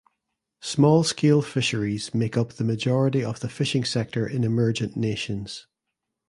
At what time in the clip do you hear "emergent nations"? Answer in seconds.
4.43-5.67